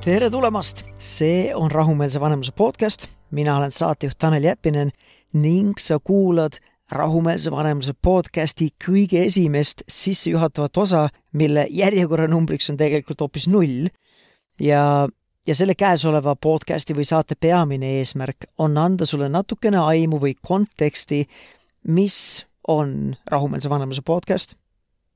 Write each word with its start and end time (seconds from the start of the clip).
tere 0.00 0.30
tulemast, 0.32 0.80
see 0.96 1.50
on 1.54 1.70
Rahumeelse 1.70 2.20
Vanemluse 2.20 2.52
podcast, 2.56 3.04
mina 3.30 3.56
olen 3.56 3.70
saatejuht 3.70 4.16
Tanel 4.18 4.44
Jeppinen 4.44 4.90
ning 5.36 5.74
sa 5.78 5.98
kuulad 6.00 6.56
Rahumeelse 6.90 7.50
Vanemluse 7.52 7.92
podcasti 8.02 8.70
kõige 8.80 9.26
esimest 9.26 9.82
sissejuhatavat 9.88 10.80
osa, 10.80 11.02
mille 11.32 11.66
järjekorranumbriks 11.70 12.70
on 12.72 12.80
tegelikult 12.80 13.20
hoopis 13.20 13.48
null. 13.48 13.90
ja, 14.60 15.08
ja 15.46 15.54
selle 15.54 15.74
käesoleva 15.74 16.34
podcasti 16.36 16.96
või 16.96 17.04
saate 17.04 17.36
peamine 17.36 17.98
eesmärk 17.98 18.48
on 18.58 18.78
anda 18.78 19.04
sulle 19.04 19.28
natukene 19.28 19.84
aimu 19.84 20.16
või 20.16 20.32
konteksti, 20.40 21.26
mis 21.88 22.46
on 22.68 23.16
Rahumeelse 23.28 23.68
Vanemluse 23.68 24.02
podcast, 24.02 24.56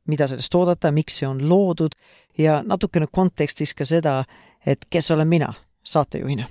mida 0.07 0.27
sellest 0.29 0.55
oodata, 0.55 0.93
miks 0.93 1.21
see 1.21 1.29
on 1.29 1.41
loodud 1.49 1.95
ja 2.39 2.63
natukene 2.67 3.07
kontekstis 3.13 3.75
ka 3.75 3.87
seda, 3.89 4.23
et 4.67 4.85
kes 4.91 5.11
olen 5.11 5.29
mina 5.29 5.53
saatejuhina. 5.85 6.47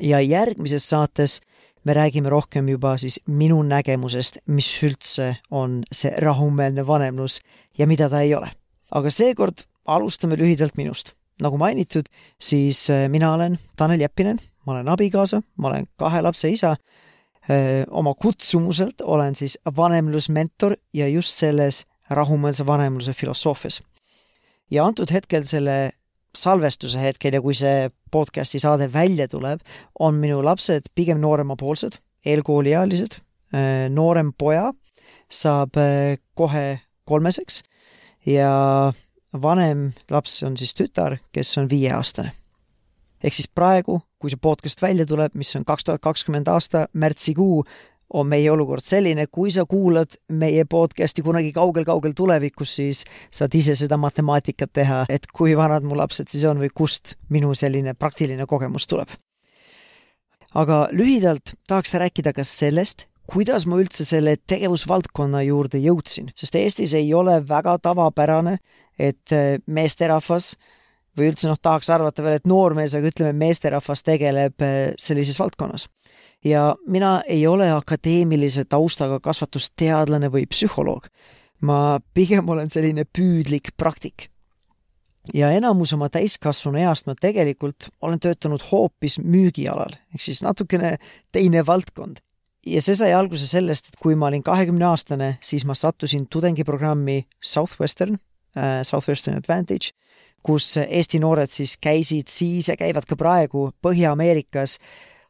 ja 0.00 0.20
järgmises 0.20 0.88
saates 0.88 1.40
me 1.84 1.94
räägime 1.94 2.28
rohkem 2.28 2.68
juba 2.68 2.96
siis 2.96 3.20
minu 3.26 3.62
nägemusest, 3.62 4.38
mis 4.46 4.68
üldse 4.82 5.36
on 5.50 5.82
see 5.92 6.12
rahumeelne 6.20 6.86
vanemlus 6.86 7.40
ja 7.78 7.86
mida 7.86 8.08
ta 8.08 8.20
ei 8.20 8.34
ole. 8.34 8.50
aga 8.90 9.10
seekord 9.10 9.64
alustame 9.86 10.36
lühidalt 10.36 10.76
minust. 10.76 11.14
nagu 11.42 11.58
mainitud, 11.58 12.02
siis 12.40 12.90
äh, 12.90 13.08
mina 13.08 13.32
olen 13.34 13.58
Tanel 13.76 14.00
Jeppinen, 14.00 14.40
ma 14.66 14.72
olen 14.72 14.88
abikaasa, 14.88 15.42
ma 15.56 15.68
olen 15.68 15.86
kahe 15.96 16.22
lapse 16.22 16.50
isa, 16.50 16.70
äh, 17.50 17.86
oma 17.90 18.14
kutsumuselt 18.14 19.00
olen 19.00 19.34
siis 19.34 19.58
vanemlusmentor 19.76 20.76
ja 20.92 21.08
just 21.08 21.38
selles 21.38 21.86
rahumeelse 22.10 22.66
vanemluse 22.66 23.12
filosoofias. 23.12 23.82
ja 24.70 24.84
antud 24.84 25.10
hetkel 25.12 25.44
selle 25.44 25.92
salvestuse 26.36 27.00
hetkel 27.00 27.34
ja 27.34 27.40
kui 27.42 27.54
see 27.56 27.90
podcasti 28.10 28.58
saade 28.58 28.92
välja 28.92 29.28
tuleb, 29.28 29.60
on 29.98 30.14
minu 30.14 30.42
lapsed 30.44 30.90
pigem 30.94 31.20
nooremapoolsed, 31.20 31.98
eelkooliealised. 32.26 33.20
Äh, 33.54 33.88
noorem 33.88 34.32
poja 34.38 34.72
saab 35.32 35.76
äh, 35.80 36.18
kohe 36.36 36.80
kolmeseks 37.08 37.62
ja 38.28 38.92
vanem 39.32 39.92
laps 40.10 40.42
on 40.44 40.56
siis 40.56 40.74
tütar, 40.76 41.18
kes 41.32 41.56
on 41.58 41.70
viieaastane. 41.70 42.32
ehk 43.24 43.34
siis 43.34 43.48
praegu, 43.48 44.00
kui 44.18 44.30
see 44.30 44.38
podcast 44.40 44.82
välja 44.82 45.06
tuleb, 45.06 45.34
mis 45.34 45.56
on 45.56 45.64
kaks 45.64 45.84
tuhat 45.84 46.02
kakskümmend 46.04 46.48
aasta 46.48 46.86
märtsikuu, 46.92 47.64
on 48.14 48.28
meie 48.28 48.50
olukord 48.50 48.84
selline, 48.84 49.26
kui 49.32 49.50
sa 49.52 49.64
kuulad 49.68 50.16
meie 50.32 50.64
podcast'i 50.64 51.22
kunagi 51.24 51.52
kaugel-kaugel 51.56 52.14
tulevikus, 52.16 52.74
siis 52.80 53.02
saad 53.34 53.54
ise 53.54 53.76
seda 53.78 53.98
matemaatikat 54.00 54.72
teha, 54.80 55.04
et 55.12 55.28
kui 55.32 55.56
vanad 55.56 55.84
mu 55.84 55.98
lapsed 55.98 56.30
siis 56.32 56.46
on 56.48 56.60
või 56.62 56.72
kust 56.74 57.16
minu 57.28 57.54
selline 57.54 57.94
praktiline 57.94 58.46
kogemus 58.46 58.88
tuleb. 58.88 59.08
aga 60.54 60.88
lühidalt 60.92 61.52
tahaks 61.68 61.92
rääkida 61.94 62.32
ka 62.32 62.44
sellest, 62.44 63.04
kuidas 63.28 63.66
ma 63.68 63.76
üldse 63.76 64.04
selle 64.08 64.36
tegevusvaldkonna 64.48 65.42
juurde 65.44 65.78
jõudsin, 65.78 66.32
sest 66.34 66.54
Eestis 66.56 66.94
ei 66.94 67.12
ole 67.14 67.42
väga 67.48 67.76
tavapärane, 67.78 68.56
et 68.98 69.36
meesterahvas 69.66 70.54
või 71.18 71.28
üldse 71.28 71.50
noh, 71.50 71.58
tahaks 71.60 71.90
arvata 71.90 72.22
veel, 72.24 72.38
et 72.38 72.46
noormees, 72.48 72.94
aga 72.94 73.10
ütleme, 73.10 73.34
meesterahvas 73.36 74.02
tegeleb 74.06 74.64
sellises 74.96 75.38
valdkonnas 75.38 75.88
ja 76.44 76.76
mina 76.86 77.20
ei 77.26 77.46
ole 77.46 77.70
akadeemilise 77.72 78.64
taustaga 78.64 79.20
kasvatusteadlane 79.20 80.30
või 80.32 80.46
psühholoog. 80.46 81.06
ma 81.60 81.98
pigem 82.14 82.48
olen 82.48 82.70
selline 82.70 83.04
püüdlik 83.04 83.72
praktik. 83.76 84.30
ja 85.34 85.50
enamus 85.50 85.92
oma 85.92 86.08
täiskasvanu 86.08 86.78
east 86.78 87.06
ma 87.06 87.14
tegelikult 87.14 87.88
olen 88.00 88.20
töötanud 88.20 88.62
hoopis 88.70 89.18
müügialal, 89.18 89.98
ehk 90.14 90.20
siis 90.20 90.42
natukene 90.42 90.96
teine 91.32 91.66
valdkond. 91.66 92.18
ja 92.66 92.82
see 92.82 92.94
sai 92.94 93.12
alguse 93.12 93.46
sellest, 93.46 93.88
et 93.88 93.96
kui 93.96 94.14
ma 94.14 94.26
olin 94.26 94.42
kahekümne 94.42 94.84
aastane, 94.84 95.38
siis 95.40 95.64
ma 95.64 95.74
sattusin 95.74 96.26
tudengiprogrammi 96.26 97.26
Southwestern 97.40 98.18
äh,, 98.56 98.82
Southwestern 98.82 99.36
Advantage, 99.36 99.90
kus 100.42 100.76
Eesti 100.76 101.18
noored 101.18 101.50
siis 101.50 101.76
käisid 101.78 102.28
siis 102.30 102.68
ja 102.68 102.76
käivad 102.76 103.04
ka 103.08 103.16
praegu 103.16 103.72
Põhja-Ameerikas 103.82 104.78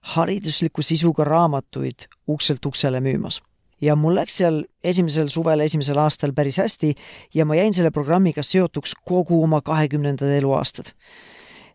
haridusliku 0.00 0.82
sisuga 0.82 1.25
raamatuid 1.25 2.09
ukselt 2.28 2.66
uksele 2.66 3.00
müümas. 3.00 3.41
ja 3.81 3.94
mul 3.97 4.14
läks 4.14 4.36
seal 4.36 4.64
esimesel 4.84 5.28
suvel, 5.28 5.60
esimesel 5.60 5.98
aastal 5.98 6.32
päris 6.32 6.59
hästi 6.59 6.94
ja 7.34 7.44
ma 7.44 7.54
jäin 7.54 7.75
selle 7.75 7.91
programmiga 7.91 8.42
seotuks 8.42 8.94
kogu 9.04 9.42
oma 9.42 9.60
kahekümnendad 9.60 10.31
eluaastad. 10.38 10.92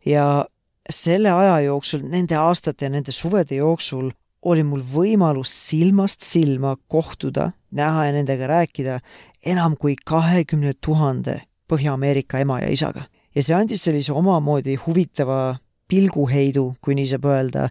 ja 0.06 0.46
selle 0.90 1.32
aja 1.32 1.60
jooksul, 1.60 2.04
nende 2.04 2.36
aastate 2.36 2.86
ja 2.86 2.90
nende 2.90 3.12
suvede 3.12 3.56
jooksul 3.56 4.12
oli 4.44 4.64
mul 4.64 4.82
võimalus 4.84 5.52
silmast 5.70 6.22
silma 6.22 6.76
kohtuda, 6.88 7.52
näha 7.72 8.06
ja 8.06 8.12
nendega 8.12 8.48
rääkida 8.48 9.00
enam 9.46 9.78
kui 9.80 9.96
kahekümne 10.06 10.74
tuhande 10.82 11.42
Põhja-Ameerika 11.72 12.40
ema 12.44 12.60
ja 12.60 12.70
isaga. 12.70 13.08
ja 13.36 13.42
see 13.44 13.56
andis 13.56 13.84
sellise 13.84 14.14
omamoodi 14.14 14.76
huvitava 14.76 15.56
pilguheidu, 15.88 16.76
kui 16.82 16.96
nii 16.96 17.08
saab 17.10 17.26
öelda, 17.26 17.70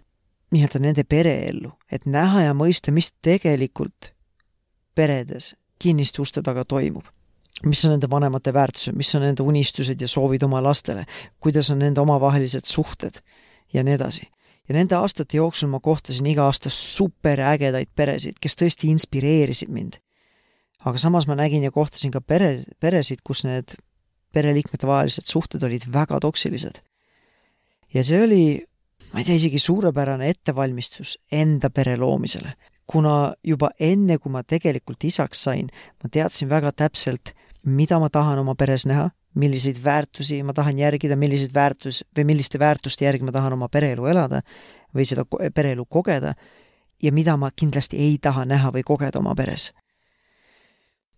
nii-öelda 0.53 0.79
nende 0.81 1.03
pereellu, 1.03 1.73
et 1.91 2.05
näha 2.05 2.47
ja 2.47 2.53
mõista, 2.57 2.93
mis 2.93 3.11
tegelikult 3.25 4.11
peredes 4.95 5.53
kinniste 5.81 6.21
uste 6.21 6.43
taga 6.45 6.65
toimub. 6.65 7.05
mis 7.65 7.83
on 7.85 7.93
nende 7.93 8.09
vanemate 8.09 8.51
väärtused, 8.53 8.95
mis 8.97 9.13
on 9.15 9.21
nende 9.23 9.43
unistused 9.43 10.01
ja 10.01 10.07
soovid 10.07 10.43
oma 10.43 10.59
lastele, 10.63 11.05
kuidas 11.39 11.69
on 11.71 11.79
nende 11.79 12.01
omavahelised 12.01 12.65
suhted 12.65 13.21
ja 13.73 13.83
nii 13.83 13.93
edasi. 13.93 14.27
ja 14.69 14.75
nende 14.75 14.95
aastate 14.95 15.37
jooksul 15.37 15.69
ma 15.69 15.79
kohtasin 15.79 16.27
iga 16.27 16.45
aasta 16.45 16.69
superägedaid 16.69 17.91
peresid, 17.95 18.39
kes 18.41 18.55
tõesti 18.55 18.89
inspireerisid 18.91 19.69
mind. 19.69 19.99
aga 20.79 20.97
samas 20.97 21.27
ma 21.27 21.35
nägin 21.35 21.63
ja 21.63 21.71
kohtasin 21.71 22.11
ka 22.11 22.21
pere, 22.21 22.63
peresid, 22.79 23.21
kus 23.23 23.43
need 23.43 23.75
pereliikmete 24.33 24.87
vahelised 24.87 25.29
suhted 25.29 25.63
olid 25.63 25.87
väga 25.93 26.19
toksilised. 26.19 26.81
ja 27.93 28.03
see 28.03 28.23
oli 28.23 28.43
ma 29.13 29.21
ei 29.21 29.25
tea, 29.27 29.37
isegi 29.37 29.59
suurepärane 29.61 30.29
ettevalmistus 30.29 31.17
enda 31.31 31.69
pere 31.69 31.97
loomisele. 31.97 32.53
kuna 32.87 33.33
juba 33.43 33.69
enne, 33.79 34.17
kui 34.19 34.31
ma 34.31 34.41
tegelikult 34.43 35.03
isaks 35.07 35.43
sain, 35.45 35.69
ma 36.03 36.09
teadsin 36.11 36.49
väga 36.49 36.73
täpselt, 36.75 37.31
mida 37.63 37.95
ma 37.99 38.09
tahan 38.11 38.41
oma 38.41 38.55
peres 38.59 38.83
näha, 38.85 39.07
milliseid 39.39 39.79
väärtusi 39.83 40.41
ma 40.43 40.53
tahan 40.53 40.79
järgida, 40.79 41.15
milliseid 41.15 41.53
väärtus 41.55 42.03
või 42.17 42.25
milliste 42.25 42.59
väärtuste 42.59 43.05
järgi 43.05 43.23
ma 43.23 43.31
tahan 43.31 43.53
oma 43.53 43.69
pereelu 43.71 44.05
elada 44.05 44.41
või 44.93 45.07
seda 45.07 45.23
pereelu 45.55 45.85
kogeda 45.85 46.33
ja 47.01 47.11
mida 47.11 47.37
ma 47.37 47.49
kindlasti 47.55 47.97
ei 47.97 48.17
taha 48.21 48.45
näha 48.45 48.71
või 48.75 48.83
kogeda 48.83 49.19
oma 49.19 49.35
peres. 49.35 49.71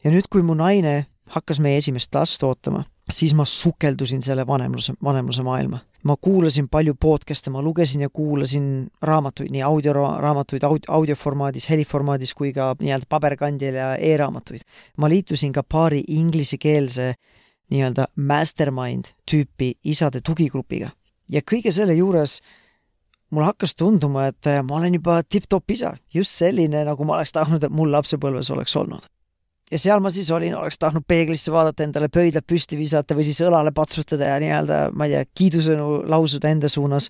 ja 0.04 0.12
nüüd, 0.12 0.30
kui 0.30 0.44
mu 0.46 0.54
naine 0.54 1.08
hakkas 1.34 1.60
meie 1.60 1.78
esimest 1.82 2.14
last 2.16 2.44
ootama, 2.44 2.86
siis 3.12 3.34
ma 3.34 3.46
sukeldusin 3.46 4.22
selle 4.22 4.48
vanemluse, 4.48 4.94
vanemluse 5.04 5.44
maailma. 5.44 5.80
Ma 6.04 6.16
kuulasin 6.22 6.70
palju 6.70 6.96
podcast'e, 7.02 7.50
ma 7.50 7.62
lugesin 7.62 8.02
ja 8.02 8.10
kuulasin 8.10 8.88
raamatuid, 9.02 9.52
nii 9.52 9.62
audioraamatuid 9.62 10.64
audio, 10.64 10.94
audioformaadis, 10.98 11.70
heliformaadis 11.70 12.34
kui 12.34 12.54
ka 12.54 12.74
nii-öelda 12.80 13.10
paberkandjal 13.10 13.80
ja 13.80 13.96
e-raamatuid. 13.96 14.62
ma 14.98 15.10
liitusin 15.10 15.54
ka 15.54 15.64
paari 15.64 16.04
inglisekeelse 16.08 17.14
nii-öelda 17.72 18.08
mastermind 18.16 19.14
tüüpi 19.32 19.74
isade 19.84 20.22
tugigrupiga. 20.22 20.90
Ja 21.30 21.42
kõige 21.42 21.72
selle 21.72 21.94
juures 21.94 22.42
mulle 23.30 23.46
hakkas 23.46 23.76
tunduma, 23.76 24.28
et 24.28 24.46
ma 24.64 24.76
olen 24.76 24.94
juba 24.94 25.24
tipp-topp 25.24 25.72
isa, 25.72 25.98
just 26.14 26.32
selline, 26.38 26.86
nagu 26.86 27.06
ma 27.06 27.18
oleks 27.18 27.34
tahtnud, 27.34 27.64
et 27.64 27.74
mul 27.74 27.92
lapsepõlves 27.92 28.52
oleks 28.54 28.76
olnud 28.76 29.10
ja 29.72 29.80
seal 29.82 30.04
ma 30.04 30.12
siis 30.14 30.30
olin, 30.32 30.56
oleks 30.58 30.78
tahtnud 30.82 31.06
peeglisse 31.08 31.52
vaadata, 31.54 31.86
endale 31.86 32.10
pöidlad 32.14 32.46
püsti 32.48 32.78
visata 32.78 33.18
või 33.18 33.26
siis 33.28 33.42
õlale 33.42 33.74
patsutada 33.76 34.36
ja 34.36 34.38
nii-öelda, 34.44 34.80
ma 34.94 35.08
ei 35.08 35.16
tea, 35.16 35.26
kiidusõnu 35.42 36.06
lausuda 36.12 36.52
enda 36.54 36.70
suunas. 36.70 37.10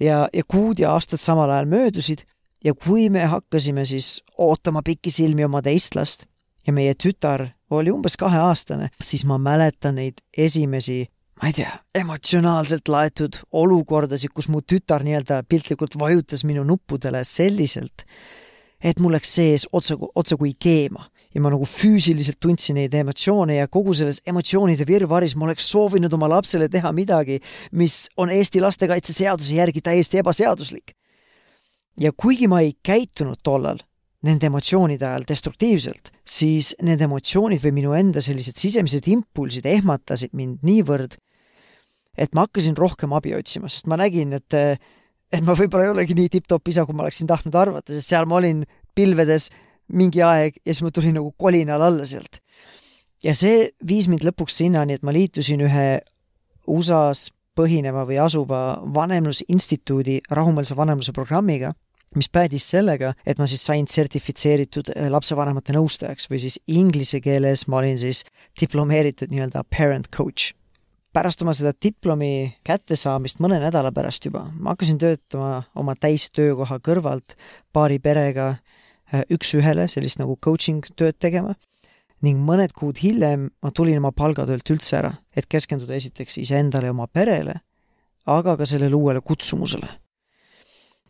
ja, 0.00 0.28
ja 0.32 0.42
kuud 0.48 0.78
ja 0.78 0.92
aastad 0.94 1.20
samal 1.20 1.50
ajal 1.50 1.66
möödusid 1.66 2.24
ja 2.64 2.74
kui 2.74 3.10
me 3.10 3.26
hakkasime 3.26 3.84
siis 3.84 4.22
ootama 4.38 4.82
pikisilmi 4.82 5.44
oma 5.44 5.62
teist 5.62 5.94
last 5.94 6.24
ja 6.66 6.72
meie 6.72 6.94
tütar 6.94 7.48
oli 7.70 7.92
umbes 7.92 8.16
kaheaastane, 8.16 8.88
siis 9.02 9.24
ma 9.28 9.38
mäletan 9.38 9.98
neid 10.00 10.22
esimesi, 10.36 11.04
ma 11.42 11.50
ei 11.50 11.56
tea, 11.60 11.72
emotsionaalselt 11.94 12.88
laetud 12.88 13.36
olukordasid, 13.52 14.32
kus 14.34 14.48
mu 14.48 14.62
tütar 14.62 15.04
nii-öelda 15.04 15.42
piltlikult 15.48 15.98
vajutas 16.00 16.44
minu 16.48 16.64
nuppudele 16.64 17.24
selliselt, 17.28 18.06
et 18.80 19.00
mul 19.00 19.12
läks 19.12 19.34
sees 19.34 19.68
otse, 19.72 19.98
otse 20.14 20.36
kui 20.40 20.54
keema 20.58 21.04
ja 21.34 21.42
ma 21.44 21.50
nagu 21.52 21.66
füüsiliselt 21.68 22.38
tundsin 22.40 22.78
neid 22.80 22.94
emotsioone 22.96 23.58
ja 23.58 23.68
kogu 23.68 23.92
selles 23.96 24.22
emotsioonide 24.28 24.86
virvaris 24.88 25.36
ma 25.36 25.48
oleks 25.48 25.68
soovinud 25.72 26.12
oma 26.16 26.30
lapsele 26.32 26.70
teha 26.72 26.92
midagi, 26.96 27.38
mis 27.72 28.06
on 28.16 28.32
Eesti 28.32 28.62
lastekaitseseaduse 28.64 29.58
järgi 29.60 29.84
täiesti 29.84 30.22
ebaseaduslik. 30.22 30.94
ja 32.00 32.12
kuigi 32.16 32.46
ma 32.48 32.60
ei 32.60 32.76
käitunud 32.82 33.40
tollal 33.42 33.78
nende 34.22 34.46
emotsioonide 34.46 35.06
ajal 35.06 35.24
destruktiivselt, 35.28 36.10
siis 36.26 36.72
need 36.82 37.00
emotsioonid 37.02 37.62
või 37.62 37.74
minu 37.76 37.94
enda 37.94 38.22
sellised 38.22 38.58
sisemised 38.58 39.06
impulsid 39.10 39.66
ehmatasid 39.66 40.34
mind 40.34 40.64
niivõrd, 40.66 41.14
et 42.18 42.34
ma 42.34 42.46
hakkasin 42.46 42.76
rohkem 42.78 43.14
abi 43.14 43.34
otsima, 43.36 43.70
sest 43.70 43.86
ma 43.86 43.98
nägin, 44.00 44.34
et 44.40 44.54
et 45.28 45.44
ma 45.44 45.52
võib-olla 45.52 45.84
ei 45.84 45.92
olegi 45.92 46.14
nii 46.16 46.30
tipp-topp 46.32 46.70
isa, 46.72 46.86
kui 46.88 46.96
ma 46.96 47.04
oleksin 47.04 47.28
tahtnud 47.28 47.54
arvata, 47.54 47.92
sest 47.92 48.08
seal 48.08 48.24
ma 48.26 48.38
olin 48.40 48.62
pilvedes 48.96 49.50
mingi 49.88 50.22
aeg 50.24 50.60
ja 50.64 50.72
siis 50.72 50.84
ma 50.84 50.92
tulin 50.94 51.16
nagu 51.18 51.32
kolinal 51.36 51.82
alla 51.82 52.06
sealt. 52.06 52.40
ja 53.24 53.34
see 53.34 53.70
viis 53.88 54.08
mind 54.08 54.24
lõpuks 54.26 54.60
sinnani, 54.62 54.98
et 54.98 55.02
ma 55.02 55.14
liitusin 55.14 55.60
ühe 55.64 55.88
USA-s 56.68 57.32
põhineva 57.58 58.04
või 58.06 58.20
asuva 58.22 58.80
vanemlusinstituudi 58.94 60.20
rahumeelse 60.30 60.76
vanemluse 60.78 61.12
programmiga, 61.12 61.72
mis 62.14 62.28
päädis 62.30 62.68
sellega, 62.70 63.12
et 63.26 63.40
ma 63.40 63.48
siis 63.50 63.64
sain 63.66 63.88
sertifitseeritud 63.90 64.92
äh, 64.94 65.08
lapsevanemate 65.10 65.74
nõustajaks 65.76 66.30
või 66.30 66.40
siis 66.44 66.60
inglise 66.66 67.20
keeles 67.20 67.66
ma 67.68 67.82
olin 67.82 67.98
siis 67.98 68.22
diplomeeritud 68.60 69.32
nii-öelda 69.32 69.64
parent 69.68 70.08
coach 70.14 70.54
pärast 71.18 71.42
oma 71.42 71.54
seda 71.56 71.72
diplomi 71.74 72.52
kättesaamist 72.66 73.40
mõne 73.42 73.58
nädala 73.62 73.90
pärast 73.94 74.28
juba, 74.28 74.44
ma 74.54 74.74
hakkasin 74.74 75.00
töötama 75.00 75.62
oma 75.78 75.96
täistöökoha 75.98 76.78
kõrvalt 76.84 77.34
paari 77.74 77.98
perega 77.98 78.52
üks-ühele 79.12 79.88
sellist 79.88 80.20
nagu 80.20 80.36
coaching 80.44 80.84
tööd 80.96 81.18
tegema 81.18 81.54
ning 82.24 82.40
mõned 82.42 82.74
kuud 82.74 82.98
hiljem 83.02 83.48
ma 83.62 83.70
tulin 83.70 84.00
oma 84.00 84.10
palgatöölt 84.12 84.70
üldse 84.74 84.98
ära, 84.98 85.12
et 85.36 85.46
keskenduda 85.46 85.94
esiteks 85.94 86.40
iseendale 86.42 86.90
ja 86.90 86.94
oma 86.94 87.06
perele, 87.06 87.60
aga 88.26 88.56
ka 88.58 88.66
sellele 88.66 88.98
uuele 88.98 89.22
kutsumusele. 89.22 89.88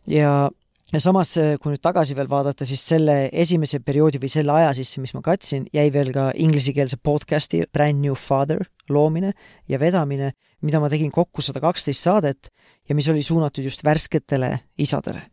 ja 0.06 0.50
ja 0.92 1.00
samas, 1.04 1.34
kui 1.60 1.74
nüüd 1.74 1.82
tagasi 1.84 2.16
veel 2.16 2.28
vaadata, 2.30 2.64
siis 2.68 2.80
selle 2.80 3.28
esimese 3.32 3.80
perioodi 3.84 4.20
või 4.22 4.30
selle 4.32 4.54
aja 4.56 4.70
sisse, 4.76 5.02
mis 5.02 5.12
ma 5.16 5.20
katsin, 5.24 5.66
jäi 5.74 5.88
veel 5.92 6.12
ka 6.14 6.30
inglisekeelse 6.34 6.96
podcast'i 7.04 7.64
Brand 7.72 8.00
New 8.00 8.16
Father 8.16 8.64
loomine 8.88 9.34
ja 9.68 9.80
vedamine, 9.80 10.32
mida 10.64 10.80
ma 10.80 10.88
tegin 10.88 11.12
kokku 11.12 11.44
sada 11.44 11.60
kaksteist 11.60 12.06
saadet 12.06 12.48
ja 12.88 12.96
mis 12.96 13.08
oli 13.12 13.22
suunatud 13.22 13.64
just 13.64 13.84
värsketele 13.84 14.54
isadele. 14.78 15.26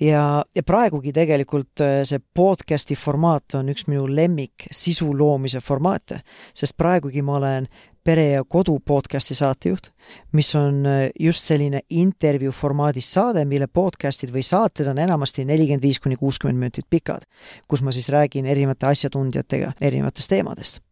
Ja, 0.00 0.44
ja 0.54 0.62
praegugi 0.62 1.12
tegelikult 1.14 1.82
äh, 1.84 2.00
see 2.08 2.20
podcast'i 2.34 2.96
formaat 2.98 3.56
on 3.58 3.70
üks 3.72 3.86
minu 3.90 4.06
lemmik 4.08 4.68
sisu 4.70 5.10
loomise 5.16 5.60
formaate, 5.64 6.20
sest 6.54 6.76
praegugi 6.76 7.22
ma 7.22 7.38
olen 7.40 7.68
Pere 8.06 8.28
ja 8.36 8.44
Kodu 8.44 8.76
podcasti 8.86 9.34
saatejuht, 9.34 9.88
mis 10.32 10.52
on 10.54 10.84
äh, 10.86 11.08
just 11.20 11.48
selline 11.48 11.80
intervjuu 11.90 12.52
formaadis 12.54 13.08
saade, 13.16 13.44
mille 13.44 13.66
podcastid 13.66 14.30
või 14.34 14.44
saated 14.46 14.86
on 14.92 15.00
enamasti 15.02 15.44
nelikümmend 15.44 15.82
viis 15.82 15.98
kuni 16.00 16.18
kuuskümmend 16.20 16.60
minutit 16.60 16.86
pikad, 16.90 17.26
kus 17.68 17.82
ma 17.82 17.94
siis 17.94 18.08
räägin 18.14 18.46
erinevate 18.46 18.86
asjatundjatega 18.92 19.72
erinevatest 19.80 20.30
teemadest. 20.30 20.82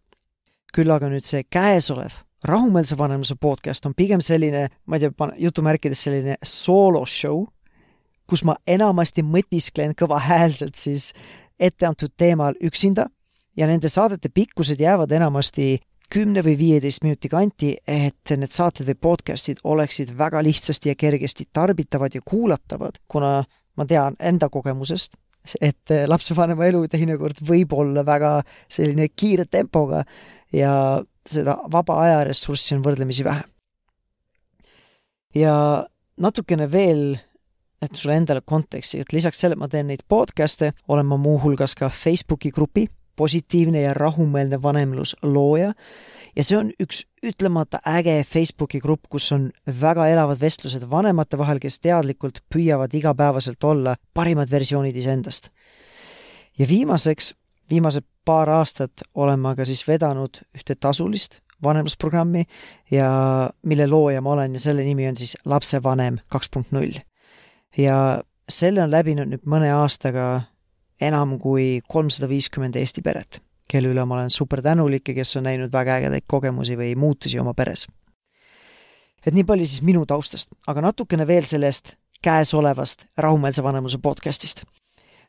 küll 0.75 0.91
aga 0.91 1.07
nüüd 1.07 1.23
see 1.23 1.45
käesolev 1.47 2.17
rahumeelse 2.45 2.99
vanemluse 2.99 3.37
podcast 3.41 3.87
on 3.87 3.95
pigem 3.95 4.21
selline, 4.21 4.69
ma 4.87 4.99
ei 4.99 5.05
tea, 5.05 5.29
jutumärkides 5.47 6.03
selline 6.07 6.37
soolo 6.43 7.05
show, 7.07 7.45
kus 8.29 8.45
ma 8.45 8.57
enamasti 8.67 9.23
mõtisklen 9.23 9.95
kõvahäälselt 9.99 10.79
siis 10.81 11.13
etteantud 11.61 12.15
teemal 12.17 12.57
üksinda 12.63 13.07
ja 13.57 13.67
nende 13.67 13.89
saadete 13.89 14.29
pikkused 14.29 14.81
jäävad 14.81 15.13
enamasti 15.13 15.79
kümne 16.13 16.45
või 16.45 16.55
viieteist 16.59 17.03
minuti 17.05 17.29
kanti, 17.33 17.73
et 17.87 18.35
need 18.37 18.53
saated 18.53 18.87
või 18.87 18.99
podcast'id 19.09 19.63
oleksid 19.65 20.13
väga 20.19 20.43
lihtsasti 20.45 20.93
ja 20.93 20.99
kergesti 20.99 21.47
tarbitavad 21.53 22.15
ja 22.15 22.21
kuulatavad, 22.25 23.01
kuna 23.09 23.41
ma 23.77 23.87
tean 23.89 24.17
enda 24.21 24.49
kogemusest, 24.53 25.17
et 25.61 25.95
lapsevanema 26.07 26.67
elu 26.69 26.85
teinekord 26.89 27.41
võib 27.49 27.73
olla 27.77 28.05
väga 28.07 28.37
selline 28.71 29.09
kiire 29.17 29.47
tempoga 29.51 30.05
ja 30.53 31.03
seda 31.27 31.59
vaba 31.73 31.99
ajaressurssi 32.05 32.77
on 32.77 32.85
võrdlemisi 32.85 33.25
vähe. 33.25 33.43
ja 35.35 35.55
natukene 36.17 36.71
veel, 36.71 37.17
et 37.85 37.95
sulle 37.99 38.17
endale 38.17 38.43
konteksti, 38.45 39.01
et 39.01 39.13
lisaks 39.13 39.41
sellele, 39.41 39.59
et 39.59 39.65
ma 39.65 39.69
teen 39.69 39.89
neid 39.93 40.05
podcast'e, 40.09 40.73
olen 40.89 41.07
ma 41.07 41.19
muuhulgas 41.21 41.77
ka 41.79 41.89
Facebooki 41.89 42.51
grupi 42.55 42.89
positiivne 43.17 43.85
ja 43.85 43.95
rahumeelne 43.95 44.63
vanemlus 44.63 45.15
looja 45.23 45.73
ja 46.37 46.45
see 46.45 46.59
on 46.59 46.73
üks 46.83 47.05
ütlemata 47.25 47.81
äge 47.87 48.17
Facebooki 48.27 48.81
grupp, 48.83 49.07
kus 49.11 49.31
on 49.33 49.49
väga 49.81 50.09
elavad 50.11 50.41
vestlused 50.41 50.87
vanemate 50.91 51.39
vahel, 51.39 51.61
kes 51.63 51.79
teadlikult 51.79 52.43
püüavad 52.53 52.95
igapäevaselt 52.95 53.65
olla 53.65 53.97
parimad 54.15 54.51
versioonid 54.51 54.97
iseendast. 54.97 55.49
ja 56.59 56.69
viimaseks, 56.69 57.35
viimased 57.71 58.05
paar 58.25 58.51
aastat 58.51 59.07
olen 59.15 59.41
ma 59.41 59.55
ka 59.55 59.65
siis 59.65 59.83
vedanud 59.89 60.43
ühte 60.55 60.75
tasulist 60.75 61.41
vanemlusprogrammi 61.63 62.45
ja 62.91 63.09
mille 63.63 63.87
looja 63.87 64.21
ma 64.21 64.31
olen 64.31 64.55
ja 64.55 64.61
selle 64.61 64.85
nimi 64.85 65.09
on 65.09 65.17
siis 65.17 65.37
Lapsevanem 65.45 66.19
kaks 66.29 66.51
punkt 66.51 66.73
null. 66.73 67.01
Ja 67.79 68.23
selle 68.49 68.83
on 68.85 68.93
läbinud 68.93 69.31
nüüd 69.31 69.49
mõne 69.49 69.71
aastaga 69.75 70.45
enam 71.01 71.39
kui 71.43 71.81
kolmsada 71.89 72.29
viiskümmend 72.31 72.77
Eesti 72.79 73.03
peret, 73.03 73.41
kelle 73.71 73.91
üle 73.91 74.05
ma 74.07 74.21
olen 74.21 74.31
super 74.31 74.63
tänulik 74.63 75.09
ja 75.11 75.17
kes 75.19 75.37
on 75.41 75.49
näinud 75.49 75.73
väga 75.73 75.99
ägedaid 76.01 76.27
kogemusi 76.31 76.79
või 76.79 76.95
muutusi 76.97 77.39
oma 77.39 77.55
peres. 77.55 77.87
et 79.27 79.35
nii 79.35 79.45
palju 79.45 79.67
siis 79.67 79.83
minu 79.83 80.05
taustast, 80.07 80.53
aga 80.69 80.81
natukene 80.85 81.27
veel 81.27 81.45
sellest 81.49 81.95
käesolevast 82.25 83.07
rahumeelse 83.17 83.63
vanemluse 83.63 83.99
podcastist. 83.99 84.65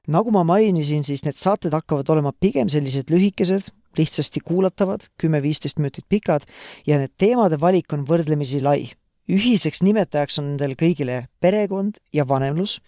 nagu 0.08 0.32
ma 0.32 0.44
mainisin, 0.44 1.04
siis 1.04 1.26
need 1.26 1.36
saated 1.36 1.74
hakkavad 1.74 2.10
olema 2.10 2.32
pigem 2.40 2.70
sellised 2.70 3.10
lühikesed, 3.10 3.72
lihtsasti 3.98 4.40
kuulatavad, 4.46 5.08
kümme-viisteist 5.22 5.80
minutit 5.80 6.06
pikad 6.10 6.46
ja 6.86 7.00
need 7.00 7.16
teemade 7.18 7.60
valik 7.60 7.94
on 7.94 8.06
võrdlemisi 8.06 8.62
lai. 8.62 8.92
Ühiseks 9.32 9.82
nimetajaks 9.86 10.40
on 10.42 10.52
nendel 10.54 10.76
kõigile 10.80 11.26
perekond 11.42 12.00
ja 12.14 12.28
vanemlus. 12.28 12.80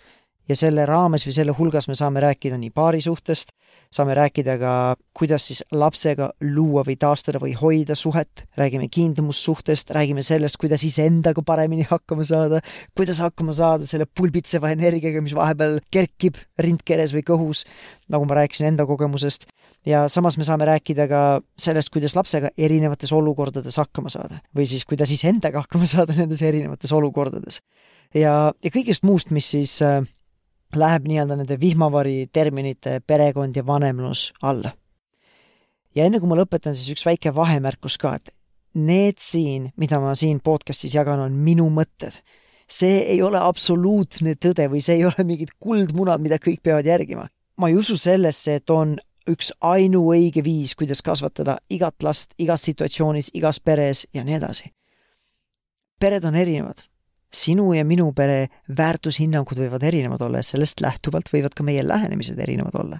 Ja 0.48 0.56
selle 0.56 0.86
raames 0.88 1.26
või 1.28 1.34
selle 1.36 1.52
hulgas 1.52 1.90
me 1.90 1.96
saame 2.00 2.22
rääkida 2.24 2.56
nii 2.56 2.70
paarisuhtest, 2.72 3.50
saame 3.92 4.14
rääkida 4.16 4.54
ka, 4.62 4.76
kuidas 5.12 5.44
siis 5.50 5.60
lapsega 5.76 6.30
luua 6.56 6.86
või 6.88 6.96
taastada 7.00 7.42
või 7.44 7.52
hoida 7.60 7.98
suhet, 8.00 8.46
räägime 8.56 8.88
kiindumussuhtest, 8.88 9.92
räägime 9.92 10.24
sellest, 10.24 10.56
kuidas 10.62 10.86
iseendaga 10.88 11.44
paremini 11.44 11.84
hakkama 11.90 12.24
saada, 12.24 12.62
kuidas 12.96 13.20
hakkama 13.26 13.58
saada 13.60 13.90
selle 13.90 14.08
pulbitseva 14.08 14.72
energiaga, 14.72 15.20
mis 15.26 15.36
vahepeal 15.36 15.82
kerkib 15.92 16.40
rindkeres 16.64 17.12
või 17.18 17.28
kõhus, 17.28 17.66
nagu 18.08 18.24
ma 18.24 18.40
rääkisin 18.40 18.72
enda 18.72 18.88
kogemusest, 18.88 19.50
ja 19.88 20.06
samas 20.12 20.38
me 20.38 20.46
saame 20.48 20.68
rääkida 20.68 21.08
ka 21.08 21.22
sellest, 21.60 21.92
kuidas 21.94 22.16
lapsega 22.18 22.52
erinevates 22.58 23.14
olukordades 23.16 23.78
hakkama 23.80 24.12
saada 24.12 24.42
või 24.56 24.68
siis 24.70 24.86
kuidas 24.86 25.12
iseendaga 25.14 25.64
hakkama 25.64 25.88
saada 25.88 26.16
nendes 26.18 26.42
erinevates 26.44 26.92
olukordades. 26.94 27.62
ja, 28.14 28.54
ja 28.64 28.74
kõigest 28.74 29.06
muust, 29.08 29.32
mis 29.32 29.50
siis 29.56 29.78
äh, 29.86 30.02
läheb 30.76 31.08
nii-öelda 31.08 31.38
nende 31.40 31.60
vihmavari 31.60 32.28
terminite 32.34 33.00
perekond 33.08 33.56
ja 33.56 33.66
vanemlus 33.66 34.32
alla. 34.42 34.74
ja 35.96 36.06
enne 36.06 36.20
kui 36.20 36.30
ma 36.30 36.40
lõpetan, 36.40 36.76
siis 36.76 36.92
üks 36.96 37.06
väike 37.08 37.36
vahemärkus 37.36 37.98
ka, 38.02 38.18
et 38.20 38.34
need 38.78 39.18
siin, 39.24 39.72
mida 39.78 40.02
ma 40.04 40.14
siin 40.16 40.42
podcastis 40.44 40.94
jagan, 40.94 41.24
on 41.24 41.34
minu 41.34 41.70
mõtted. 41.74 42.22
see 42.68 43.00
ei 43.14 43.22
ole 43.24 43.40
absoluutne 43.40 44.36
tõde 44.36 44.68
või 44.68 44.82
see 44.84 44.98
ei 45.00 45.06
ole 45.06 45.24
mingid 45.24 45.56
kuldmunad, 45.60 46.20
mida 46.22 46.36
kõik 46.38 46.62
peavad 46.62 46.86
järgima. 46.86 47.28
ma 47.58 47.70
ei 47.70 47.76
usu 47.76 47.98
sellesse, 47.98 48.56
et 48.56 48.70
on 48.70 48.98
üks 49.28 49.52
ainuõige 49.62 50.44
viis, 50.44 50.76
kuidas 50.76 51.02
kasvatada 51.02 51.58
igat 51.70 52.04
last 52.04 52.34
igas 52.40 52.64
situatsioonis, 52.68 53.32
igas 53.34 53.60
peres 53.60 54.06
ja 54.14 54.24
nii 54.24 54.38
edasi. 54.40 54.72
pered 56.00 56.26
on 56.26 56.36
erinevad 56.36 56.84
sinu 57.34 57.74
ja 57.74 57.84
minu 57.86 58.12
pere 58.16 58.48
väärtushinnangud 58.78 59.60
võivad 59.60 59.84
erinevad 59.84 60.22
olla 60.22 60.40
ja 60.40 60.48
sellest 60.48 60.82
lähtuvalt 60.82 61.30
võivad 61.34 61.56
ka 61.58 61.64
meie 61.64 61.84
lähenemised 61.88 62.40
erinevad 62.40 62.76
olla. 62.80 63.00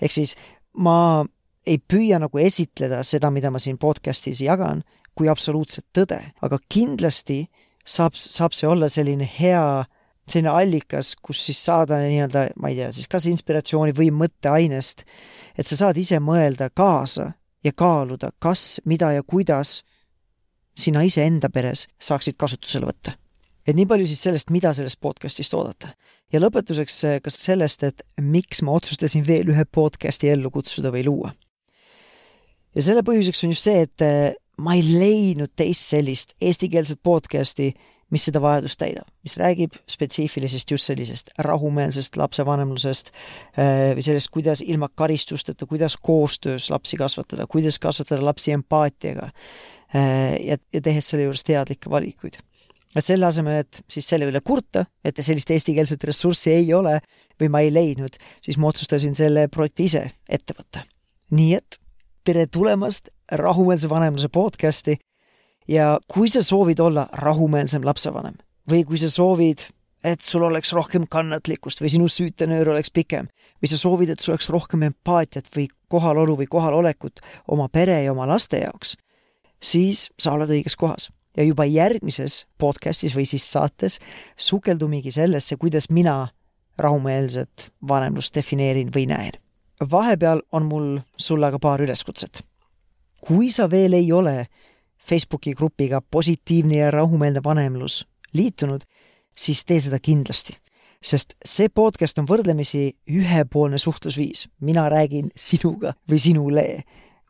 ehk 0.00 0.12
siis 0.12 0.36
ma 0.72 1.24
ei 1.66 1.78
püüa 1.78 2.18
nagu 2.22 2.38
esitleda 2.38 3.02
seda, 3.04 3.30
mida 3.30 3.50
ma 3.50 3.58
siin 3.58 3.78
podcastis 3.78 4.40
jagan, 4.40 4.82
kui 5.14 5.28
absoluutset 5.28 5.84
tõde, 5.92 6.20
aga 6.42 6.58
kindlasti 6.70 7.48
saab, 7.84 8.14
saab 8.14 8.54
see 8.56 8.68
olla 8.68 8.88
selline 8.88 9.28
hea, 9.38 9.84
selline 10.32 10.52
allikas, 10.52 11.14
kus 11.22 11.40
siis 11.48 11.60
saada 11.64 11.98
nii-öelda, 12.02 12.48
ma 12.60 12.70
ei 12.72 12.78
tea, 12.78 12.90
siis 12.94 13.08
kas 13.10 13.26
inspiratsiooni 13.30 13.94
või 13.96 14.10
mõtteainest, 14.14 15.04
et 15.58 15.66
sa 15.66 15.78
saad 15.78 15.98
ise 16.00 16.20
mõelda 16.22 16.70
kaasa 16.74 17.32
ja 17.64 17.72
kaaluda, 17.72 18.30
kas, 18.38 18.80
mida 18.84 19.12
ja 19.16 19.24
kuidas 19.26 19.82
sina 20.78 21.02
iseenda 21.06 21.50
peres 21.50 21.86
saaksid 22.00 22.38
kasutusele 22.38 22.86
võtta. 22.86 23.16
et 23.68 23.76
nii 23.76 23.86
palju 23.86 24.06
siis 24.08 24.22
sellest, 24.24 24.50
mida 24.50 24.72
sellest 24.72 25.00
podcast'ist 25.00 25.54
oodata. 25.54 25.88
ja 26.32 26.40
lõpetuseks 26.40 27.00
ka 27.22 27.30
sellest, 27.30 27.82
et 27.82 28.02
miks 28.20 28.62
ma 28.62 28.72
otsustasin 28.72 29.26
veel 29.26 29.48
ühe 29.48 29.64
podcast'i 29.64 30.28
ellu 30.28 30.50
kutsuda 30.50 30.92
või 30.94 31.04
luua. 31.04 31.32
ja 32.74 32.82
selle 32.82 33.02
põhjuseks 33.02 33.44
on 33.44 33.50
just 33.50 33.64
see, 33.64 33.82
et 33.82 34.38
ma 34.58 34.74
ei 34.74 34.82
leidnud 34.82 35.52
teist 35.56 35.86
sellist 35.92 36.34
eestikeelset 36.40 37.00
podcast'i, 37.02 37.72
mis 38.14 38.24
seda 38.28 38.40
vajadust 38.42 38.78
täidab, 38.80 39.08
mis 39.26 39.36
räägib 39.40 39.76
spetsiifilisest 39.90 40.70
just 40.72 40.88
sellisest 40.88 41.32
rahumeelsest 41.44 42.16
lapsevanemlusest 42.16 43.10
äh, 43.12 43.92
või 43.98 44.04
sellest, 44.04 44.30
kuidas 44.34 44.62
ilma 44.64 44.88
karistusteta, 44.88 45.66
kuidas 45.68 45.98
koostöös 46.02 46.70
lapsi 46.72 46.96
kasvatada, 47.00 47.46
kuidas 47.46 47.78
kasvatada 47.78 48.24
lapsi 48.24 48.54
empaatiaga 48.56 49.28
äh, 49.28 50.36
ja, 50.40 50.58
ja 50.72 50.84
tehes 50.84 51.10
selle 51.10 51.28
juures 51.28 51.44
teadlikke 51.44 51.90
valikuid. 51.90 52.38
ja 52.94 53.04
selle 53.04 53.28
asemel, 53.28 53.60
et 53.64 53.82
siis 53.90 54.08
selle 54.08 54.30
üle 54.30 54.40
kurta, 54.40 54.86
et 55.04 55.20
sellist 55.20 55.50
eestikeelset 55.50 56.04
ressurssi 56.08 56.54
ei 56.54 56.72
ole 56.74 56.98
või 57.40 57.52
ma 57.52 57.60
ei 57.60 57.74
leidnud, 57.74 58.16
siis 58.44 58.56
ma 58.56 58.72
otsustasin 58.72 59.14
selle 59.14 59.48
projekti 59.52 59.90
ise 59.90 60.06
ette 60.28 60.56
võtta. 60.56 60.86
nii 61.30 61.52
et 61.60 61.80
tere 62.24 62.46
tulemast 62.46 63.12
rahumeelse 63.32 63.88
vanemluse 63.88 64.28
podcasti 64.32 64.96
ja 65.68 65.98
kui 66.08 66.28
sa 66.28 66.42
soovid 66.42 66.78
olla 66.80 67.08
rahumeelsem 67.12 67.84
lapsevanem 67.84 68.38
või 68.70 68.84
kui 68.84 68.98
sa 69.00 69.10
soovid, 69.10 69.64
et 70.04 70.20
sul 70.22 70.44
oleks 70.46 70.72
rohkem 70.76 71.06
kannatlikkust 71.10 71.80
või 71.82 71.90
sinu 71.92 72.08
süütenöör 72.08 72.74
oleks 72.74 72.90
pikem 72.94 73.28
või 73.58 73.70
sa 73.70 73.78
soovid, 73.80 74.10
et 74.10 74.20
sul 74.20 74.34
oleks 74.34 74.48
rohkem 74.52 74.84
empaatiat 74.86 75.48
või 75.56 75.68
kohalolu 75.88 76.36
või 76.38 76.46
kohalolekut 76.50 77.20
oma 77.48 77.68
pere 77.68 78.02
ja 78.04 78.12
oma 78.12 78.28
laste 78.28 78.62
jaoks, 78.62 78.96
siis 79.62 80.08
sa 80.18 80.36
oled 80.36 80.50
õiges 80.50 80.76
kohas. 80.76 81.10
ja 81.36 81.44
juba 81.44 81.64
järgmises 81.64 82.46
podcastis 82.58 83.14
või 83.14 83.24
siis 83.26 83.44
saates 83.52 83.98
sukeldumegi 84.36 85.10
sellesse, 85.10 85.56
kuidas 85.56 85.90
mina 85.90 86.28
rahumeelset 86.78 87.70
vanemlust 87.88 88.34
defineerin 88.34 88.90
või 88.94 89.06
näen. 89.06 89.32
vahepeal 89.90 90.42
on 90.52 90.64
mul 90.64 90.98
sulle 91.16 91.46
aga 91.46 91.58
paar 91.58 91.80
üleskutset. 91.80 92.42
kui 93.20 93.50
sa 93.50 93.70
veel 93.70 93.92
ei 93.92 94.12
ole 94.12 94.46
Facebooki 95.08 95.54
grupiga 95.54 96.00
Positiivne 96.10 96.76
ja 96.76 96.90
rahumeelne 96.90 97.40
vanemlus 97.44 98.06
liitunud, 98.32 98.80
siis 99.36 99.64
tee 99.64 99.80
seda 99.80 99.98
kindlasti. 99.98 100.56
sest 100.98 101.36
see 101.46 101.68
podcast 101.68 102.18
on 102.18 102.26
võrdlemisi 102.26 102.96
ühepoolne 103.06 103.78
suhtlusviis. 103.78 104.48
mina 104.60 104.88
räägin 104.88 105.30
sinuga 105.36 105.94
või 106.10 106.18
sinule. 106.18 106.84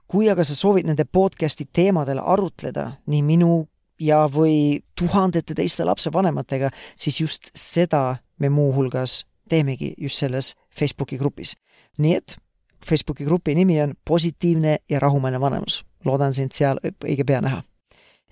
kui 0.07 0.31
aga 0.31 0.45
sa 0.45 0.55
soovid 0.55 0.87
nende 0.87 1.05
podcasti 1.05 1.69
teemadel 1.73 2.19
arutleda 2.19 2.93
nii 3.07 3.23
minu 3.23 3.69
ja, 4.01 4.27
või 4.27 4.81
tuhandete 4.99 5.55
teiste 5.55 5.85
lapsevanematega, 5.85 6.71
siis 6.97 7.21
just 7.21 7.51
seda 7.55 8.17
me 8.39 8.49
muuhulgas 8.49 9.27
teemegi 9.49 9.95
just 9.99 10.17
selles 10.17 10.55
Facebooki 10.71 11.19
grupis. 11.19 11.57
nii 11.99 12.15
et 12.15 12.39
Facebooki 12.87 13.25
grupi 13.25 13.55
nimi 13.55 13.83
on 13.83 13.95
Positiivne 14.05 14.79
ja 14.89 14.99
rahumeelne 15.01 15.41
vanemlus 15.41 15.85
loodan 16.05 16.35
sind 16.35 16.55
seal 16.55 16.81
õige 16.85 17.27
pea 17.27 17.41
näha. 17.45 17.63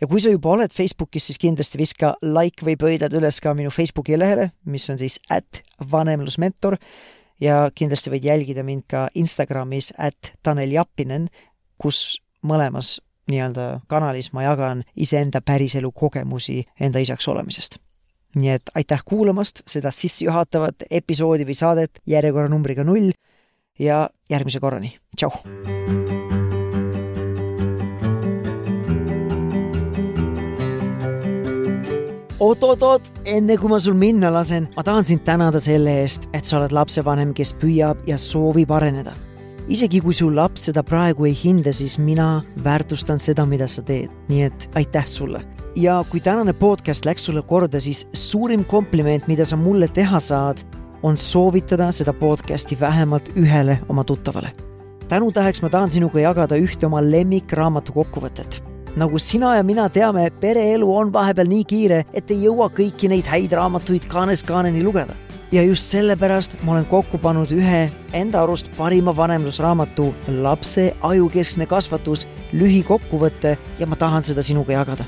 Ja 0.00 0.06
kui 0.06 0.20
sa 0.20 0.32
juba 0.32 0.52
oled 0.54 0.72
Facebookis, 0.72 1.28
siis 1.30 1.40
kindlasti 1.40 1.80
viska 1.80 2.14
like 2.24 2.66
või 2.66 2.76
pöidlad 2.80 3.14
üles 3.16 3.40
ka 3.42 3.54
minu 3.56 3.72
Facebooki 3.74 4.18
lehele, 4.18 4.50
mis 4.64 4.88
on 4.92 5.00
siis 5.00 5.18
at 5.30 5.62
vanemlusmentor 5.92 6.78
ja 7.40 7.66
kindlasti 7.74 8.12
võid 8.12 8.28
jälgida 8.28 8.64
mind 8.66 8.86
ka 8.90 9.06
Instagramis 9.14 9.92
at 9.98 10.32
Tanel 10.42 10.72
Jappinen, 10.76 11.28
kus 11.80 12.20
mõlemas 12.46 12.96
nii-öelda 13.30 13.82
kanalis 13.90 14.30
ma 14.32 14.46
jagan 14.46 14.84
iseenda 14.94 15.42
päriselu 15.42 15.90
kogemusi 15.92 16.62
enda 16.80 17.02
isaks 17.02 17.28
olemisest. 17.28 17.78
nii 18.36 18.50
et 18.52 18.70
aitäh 18.76 19.00
kuulamast 19.04 19.62
seda 19.66 19.90
sissejuhatavat 19.90 20.84
episoodi 20.90 21.46
või 21.48 21.56
saadet 21.56 22.02
järjekorranumbriga 22.06 22.84
null 22.84 23.14
ja 23.78 24.10
järgmise 24.30 24.60
korrani, 24.60 24.98
tšau! 25.16 26.15
Oot-oot-oot, 32.46 33.08
enne 33.26 33.56
kui 33.58 33.70
ma 33.70 33.78
sul 33.82 33.96
minna 33.98 34.28
lasen, 34.30 34.68
ma 34.76 34.84
tahan 34.86 35.06
sind 35.08 35.24
tänada 35.26 35.58
selle 35.62 35.96
eest, 36.02 36.28
et 36.36 36.46
sa 36.46 36.60
oled 36.60 36.74
lapsevanem, 36.74 37.32
kes 37.34 37.54
püüab 37.58 38.04
ja 38.06 38.18
soovib 38.20 38.70
areneda. 38.70 39.14
isegi 39.68 39.98
kui 39.98 40.14
su 40.14 40.28
laps 40.30 40.68
seda 40.68 40.84
praegu 40.86 41.26
ei 41.26 41.32
hinda, 41.34 41.72
siis 41.74 41.96
mina 41.98 42.44
väärtustan 42.62 43.18
seda, 43.18 43.46
mida 43.46 43.66
sa 43.66 43.82
teed, 43.82 44.12
nii 44.28 44.44
et 44.46 44.68
aitäh 44.78 45.06
sulle. 45.06 45.42
ja 45.74 46.04
kui 46.10 46.20
tänane 46.20 46.52
podcast 46.52 47.04
läks 47.04 47.26
sulle 47.26 47.42
korda, 47.42 47.80
siis 47.80 48.06
suurim 48.12 48.64
kompliment, 48.64 49.26
mida 49.26 49.44
sa 49.44 49.56
mulle 49.56 49.88
teha 49.88 50.20
saad, 50.20 50.62
on 51.02 51.18
soovitada 51.18 51.90
seda 51.92 52.12
podcasti 52.12 52.78
vähemalt 52.80 53.32
ühele 53.34 53.80
oma 53.88 54.04
tuttavale. 54.04 54.52
tänutäheks 55.08 55.62
ma 55.62 55.68
tahan 55.68 55.90
sinuga 55.90 56.20
jagada 56.20 56.54
ühte 56.56 56.86
oma 56.86 57.02
lemmikraamatu 57.02 57.92
kokkuvõtet 57.92 58.75
nagu 58.96 59.18
sina 59.20 59.54
ja 59.56 59.62
mina 59.62 59.88
teame, 59.92 60.30
pereelu 60.40 60.88
on 60.96 61.12
vahepeal 61.12 61.48
nii 61.50 61.64
kiire, 61.68 62.00
et 62.16 62.30
ei 62.32 62.46
jõua 62.46 62.70
kõiki 62.72 63.10
neid 63.12 63.28
häid 63.28 63.52
raamatuid 63.56 64.08
kaanest 64.10 64.46
kaaneni 64.48 64.82
lugeda. 64.84 65.14
ja 65.52 65.62
just 65.62 65.92
sellepärast 65.92 66.56
ma 66.66 66.72
olen 66.72 66.86
kokku 66.90 67.18
pannud 67.22 67.52
ühe 67.54 67.90
enda 68.12 68.40
arust 68.42 68.66
parima 68.76 69.12
vanemlusraamatu 69.16 70.08
Lapse 70.42 70.88
ajukeskne 71.02 71.66
kasvatus 71.66 72.26
lühikokkuvõte 72.52 73.56
ja 73.78 73.86
ma 73.86 73.96
tahan 73.96 74.22
seda 74.22 74.42
sinuga 74.42 74.72
jagada. 74.72 75.04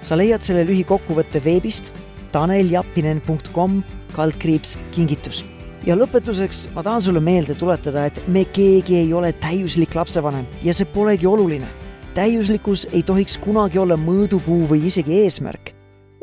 sa 0.00 0.16
leiad 0.16 0.42
selle 0.42 0.66
lühikokkuvõtte 0.66 1.44
veebist 1.44 1.92
taneljappinen.com 2.32 3.82
kaldkriips 4.12 4.78
kingitus 4.92 5.44
ja 5.86 5.96
lõpetuseks 5.96 6.68
ma 6.74 6.82
tahan 6.82 7.02
sulle 7.02 7.20
meelde 7.20 7.54
tuletada, 7.54 8.06
et 8.06 8.28
me 8.28 8.44
keegi 8.44 8.96
ei 8.96 9.12
ole 9.12 9.32
täiuslik 9.32 9.94
lapsevanem 9.94 10.46
ja 10.62 10.74
see 10.74 10.84
polegi 10.84 11.26
oluline 11.26 11.79
täiuslikkus 12.14 12.88
ei 12.92 13.02
tohiks 13.02 13.38
kunagi 13.38 13.78
olla 13.78 13.96
mõõdupuu 13.96 14.68
või 14.70 14.86
isegi 14.86 15.22
eesmärk. 15.22 15.74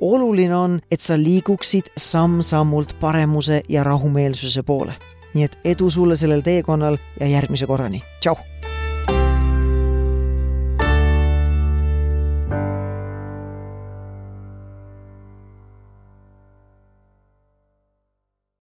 oluline 0.01 0.55
on, 0.55 0.79
et 0.91 1.01
sa 1.01 1.17
liiguksid 1.17 1.89
samm-sammult 1.97 2.99
paremuse 2.99 3.61
ja 3.69 3.83
rahumeelsuse 3.83 4.63
poole. 4.63 4.93
nii 5.33 5.43
et 5.43 5.57
edu 5.65 5.89
sulle 5.89 6.15
sellel 6.15 6.41
teekonnal 6.41 6.97
ja 7.19 7.27
järgmise 7.27 7.65
korrani, 7.65 8.03
tšau! 8.19 8.56